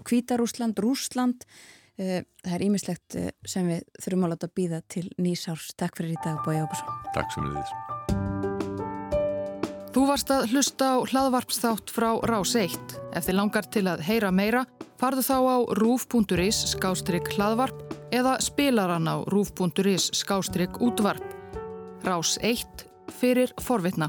Kvítarúsland, 0.08 0.80
Rúsland 0.80 1.44
það 2.00 2.54
er 2.56 2.64
ímislegt 2.64 3.16
eh, 3.18 3.30
sem 3.48 3.68
við 3.68 3.84
þurfum 4.00 4.26
að 4.26 4.32
láta 4.34 4.48
býða 4.60 4.82
til 4.90 5.06
nýsárs. 5.20 5.70
Takk 5.78 6.00
fyrir 6.00 6.16
í 6.16 6.20
dag, 6.24 6.40
Bói 6.46 6.60
Ábússon. 6.60 7.00
Takk 7.16 7.34
sem 7.34 7.48
við 7.48 7.60
þess. 7.60 7.72
Þú 9.90 10.04
varst 10.06 10.30
að 10.30 10.44
hlusta 10.52 10.86
á 10.94 10.96
hlaðvarpsþátt 11.02 11.90
frá 11.90 12.10
Rás 12.30 12.54
1. 12.54 12.76
Ef 13.18 13.26
þið 13.26 13.36
langar 13.40 13.66
til 13.74 13.82
að 13.90 14.04
heyra 14.06 14.30
meira, 14.30 14.62
farðu 15.02 15.24
þá 15.26 15.38
á 15.50 15.56
rúf.is 15.80 16.60
skástrygg 16.76 17.26
hlaðvarp 17.34 17.96
eða 18.14 18.36
spilaran 18.42 19.10
á 19.10 19.26
rúf.is 19.34 20.12
skástrygg 20.14 20.78
útvarp. 20.78 21.26
Rás 22.06 22.38
1 22.38 22.86
fyrir 23.18 23.50
forvitna. 23.58 24.08